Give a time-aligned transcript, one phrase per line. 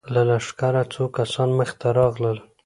[0.13, 2.37] له لښکره څو کسان مخې ته راغلل.